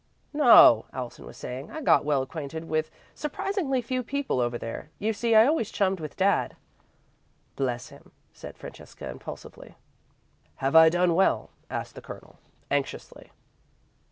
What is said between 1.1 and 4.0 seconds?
was saying, "I got well acquainted with surprisingly